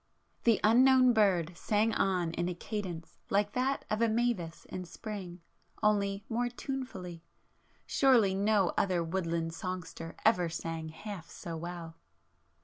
[0.45, 5.41] The unknown bird sang on in a cadence like that of a mavis in spring,
[5.83, 11.97] only more tunefully,—surely no other woodland songster ever sang half so well!